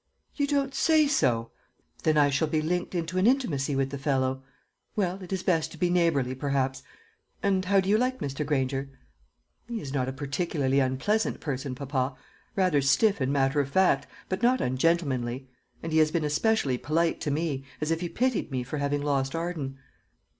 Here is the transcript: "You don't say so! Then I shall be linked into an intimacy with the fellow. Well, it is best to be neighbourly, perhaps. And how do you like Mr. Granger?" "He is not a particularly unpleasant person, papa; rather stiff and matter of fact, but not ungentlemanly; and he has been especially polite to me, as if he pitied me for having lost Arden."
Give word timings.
"You 0.35 0.47
don't 0.47 0.73
say 0.73 1.05
so! 1.05 1.51
Then 2.01 2.17
I 2.17 2.31
shall 2.31 2.47
be 2.47 2.59
linked 2.59 2.95
into 2.95 3.19
an 3.19 3.27
intimacy 3.27 3.75
with 3.75 3.91
the 3.91 3.99
fellow. 3.99 4.41
Well, 4.95 5.21
it 5.21 5.31
is 5.31 5.43
best 5.43 5.71
to 5.73 5.77
be 5.77 5.91
neighbourly, 5.91 6.33
perhaps. 6.33 6.81
And 7.43 7.63
how 7.65 7.79
do 7.79 7.87
you 7.87 7.99
like 7.99 8.17
Mr. 8.17 8.43
Granger?" 8.43 8.89
"He 9.67 9.79
is 9.79 9.93
not 9.93 10.09
a 10.09 10.11
particularly 10.11 10.79
unpleasant 10.79 11.39
person, 11.39 11.75
papa; 11.75 12.15
rather 12.55 12.81
stiff 12.81 13.21
and 13.21 13.31
matter 13.31 13.59
of 13.61 13.69
fact, 13.69 14.07
but 14.27 14.41
not 14.41 14.59
ungentlemanly; 14.59 15.47
and 15.83 15.91
he 15.91 15.99
has 15.99 16.09
been 16.09 16.25
especially 16.25 16.79
polite 16.79 17.21
to 17.21 17.29
me, 17.29 17.63
as 17.79 17.91
if 17.91 18.01
he 18.01 18.09
pitied 18.09 18.49
me 18.49 18.63
for 18.63 18.79
having 18.79 19.03
lost 19.03 19.35
Arden." 19.35 19.77